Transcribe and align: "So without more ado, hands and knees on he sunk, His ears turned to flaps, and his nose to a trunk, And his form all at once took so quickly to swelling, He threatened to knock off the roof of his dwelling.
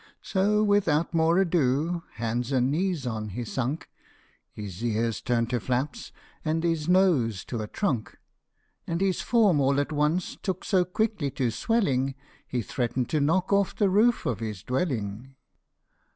"So 0.33 0.63
without 0.63 1.13
more 1.13 1.37
ado, 1.37 2.01
hands 2.13 2.51
and 2.51 2.71
knees 2.71 3.05
on 3.05 3.29
he 3.29 3.43
sunk, 3.45 3.87
His 4.51 4.83
ears 4.83 5.21
turned 5.21 5.51
to 5.51 5.59
flaps, 5.59 6.11
and 6.43 6.63
his 6.63 6.89
nose 6.89 7.45
to 7.45 7.61
a 7.61 7.67
trunk, 7.67 8.17
And 8.87 8.99
his 8.99 9.21
form 9.21 9.61
all 9.61 9.79
at 9.79 9.91
once 9.91 10.37
took 10.41 10.65
so 10.65 10.85
quickly 10.85 11.29
to 11.29 11.51
swelling, 11.51 12.15
He 12.47 12.63
threatened 12.63 13.09
to 13.09 13.21
knock 13.21 13.53
off 13.53 13.75
the 13.75 13.89
roof 13.91 14.25
of 14.25 14.39
his 14.39 14.63
dwelling. 14.63 15.35